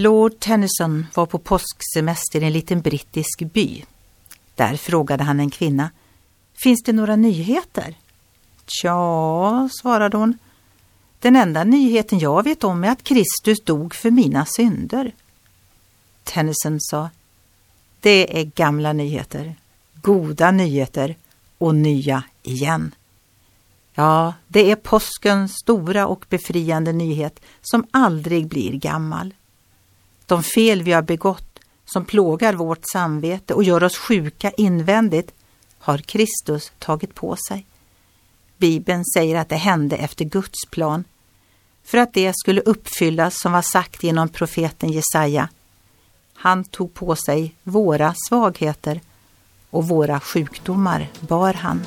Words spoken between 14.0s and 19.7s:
mina synder. Tennyson sa. Det är gamla nyheter,